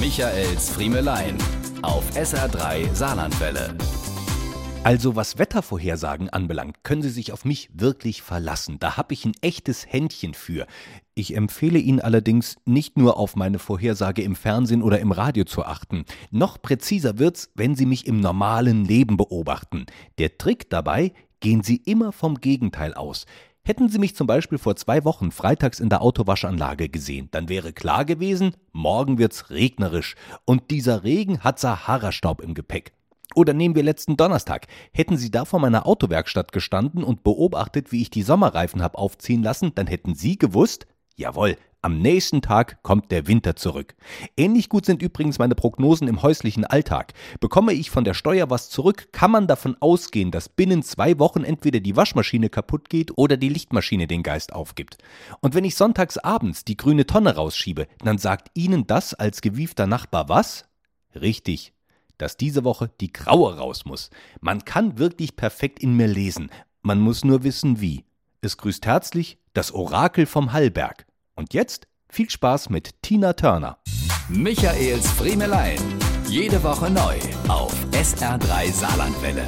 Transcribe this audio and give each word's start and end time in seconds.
Michaels 0.00 0.70
Friemelein 0.70 1.38
auf 1.82 2.04
SR3 2.16 2.92
Saarlandwelle. 2.92 3.76
Also 4.82 5.14
was 5.14 5.38
Wettervorhersagen 5.38 6.28
anbelangt, 6.28 6.82
können 6.82 7.02
Sie 7.02 7.10
sich 7.10 7.32
auf 7.32 7.44
mich 7.44 7.70
wirklich 7.72 8.20
verlassen. 8.20 8.78
Da 8.80 8.96
habe 8.96 9.14
ich 9.14 9.24
ein 9.24 9.34
echtes 9.40 9.86
Händchen 9.86 10.34
für. 10.34 10.66
Ich 11.14 11.36
empfehle 11.36 11.78
Ihnen 11.78 12.00
allerdings 12.00 12.56
nicht 12.64 12.98
nur 12.98 13.16
auf 13.16 13.36
meine 13.36 13.60
Vorhersage 13.60 14.22
im 14.22 14.34
Fernsehen 14.34 14.82
oder 14.82 14.98
im 14.98 15.12
Radio 15.12 15.44
zu 15.44 15.64
achten. 15.64 16.04
Noch 16.32 16.60
präziser 16.60 17.18
wird's, 17.18 17.50
wenn 17.54 17.76
Sie 17.76 17.86
mich 17.86 18.08
im 18.08 18.18
normalen 18.18 18.84
Leben 18.84 19.16
beobachten. 19.16 19.86
Der 20.18 20.36
Trick 20.38 20.68
dabei, 20.70 21.12
gehen 21.38 21.62
Sie 21.62 21.76
immer 21.76 22.10
vom 22.10 22.40
Gegenteil 22.40 22.94
aus. 22.94 23.26
Hätten 23.66 23.88
Sie 23.88 23.98
mich 23.98 24.14
zum 24.14 24.26
Beispiel 24.26 24.58
vor 24.58 24.76
zwei 24.76 25.06
Wochen 25.06 25.30
freitags 25.30 25.80
in 25.80 25.88
der 25.88 26.02
Autowaschanlage 26.02 26.90
gesehen, 26.90 27.28
dann 27.30 27.48
wäre 27.48 27.72
klar 27.72 28.04
gewesen, 28.04 28.54
morgen 28.72 29.16
wird's 29.16 29.48
regnerisch 29.48 30.16
und 30.44 30.70
dieser 30.70 31.02
Regen 31.02 31.40
hat 31.40 31.58
Sahara-Staub 31.58 32.42
im 32.42 32.52
Gepäck. 32.52 32.92
Oder 33.34 33.54
nehmen 33.54 33.74
wir 33.74 33.82
letzten 33.82 34.18
Donnerstag. 34.18 34.66
Hätten 34.92 35.16
Sie 35.16 35.30
da 35.30 35.46
vor 35.46 35.60
meiner 35.60 35.86
Autowerkstatt 35.86 36.52
gestanden 36.52 37.02
und 37.02 37.24
beobachtet, 37.24 37.90
wie 37.90 38.02
ich 38.02 38.10
die 38.10 38.22
Sommerreifen 38.22 38.82
hab 38.82 38.96
aufziehen 38.96 39.42
lassen, 39.42 39.72
dann 39.74 39.86
hätten 39.86 40.14
Sie 40.14 40.36
gewusst, 40.36 40.86
jawohl, 41.16 41.56
am 41.84 41.98
nächsten 41.98 42.40
Tag 42.40 42.82
kommt 42.82 43.10
der 43.10 43.26
Winter 43.26 43.56
zurück. 43.56 43.94
Ähnlich 44.36 44.70
gut 44.70 44.86
sind 44.86 45.02
übrigens 45.02 45.38
meine 45.38 45.54
Prognosen 45.54 46.08
im 46.08 46.22
häuslichen 46.22 46.64
Alltag. 46.64 47.12
Bekomme 47.40 47.74
ich 47.74 47.90
von 47.90 48.04
der 48.04 48.14
Steuer 48.14 48.48
was 48.48 48.70
zurück, 48.70 49.12
kann 49.12 49.30
man 49.30 49.46
davon 49.46 49.76
ausgehen, 49.80 50.30
dass 50.30 50.48
binnen 50.48 50.82
zwei 50.82 51.18
Wochen 51.18 51.44
entweder 51.44 51.80
die 51.80 51.94
Waschmaschine 51.94 52.48
kaputt 52.48 52.88
geht 52.88 53.16
oder 53.18 53.36
die 53.36 53.50
Lichtmaschine 53.50 54.06
den 54.06 54.22
Geist 54.22 54.54
aufgibt. 54.54 54.96
Und 55.40 55.54
wenn 55.54 55.64
ich 55.64 55.76
sonntags 55.76 56.16
abends 56.16 56.64
die 56.64 56.78
grüne 56.78 57.04
Tonne 57.06 57.34
rausschiebe, 57.34 57.86
dann 58.02 58.16
sagt 58.16 58.50
Ihnen 58.54 58.86
das 58.86 59.12
als 59.12 59.42
gewiefter 59.42 59.86
Nachbar 59.86 60.30
was? 60.30 60.64
Richtig, 61.14 61.74
dass 62.16 62.38
diese 62.38 62.64
Woche 62.64 62.90
die 63.00 63.12
graue 63.12 63.58
raus 63.58 63.84
muss. 63.84 64.08
Man 64.40 64.64
kann 64.64 64.98
wirklich 64.98 65.36
perfekt 65.36 65.80
in 65.80 65.94
mir 65.94 66.08
lesen. 66.08 66.50
Man 66.80 67.00
muss 67.00 67.24
nur 67.24 67.44
wissen, 67.44 67.82
wie. 67.82 68.04
Es 68.40 68.56
grüßt 68.56 68.86
herzlich 68.86 69.38
das 69.52 69.72
Orakel 69.72 70.26
vom 70.26 70.52
Hallberg. 70.52 71.03
Und 71.36 71.54
jetzt 71.54 71.86
viel 72.08 72.30
Spaß 72.30 72.70
mit 72.70 73.02
Tina 73.02 73.32
Turner. 73.32 73.78
Michaels 74.28 75.10
Friemelein. 75.12 75.78
Jede 76.28 76.62
Woche 76.62 76.90
neu 76.90 77.16
auf 77.48 77.74
SR3 77.92 78.72
Saarlandwelle. 78.72 79.46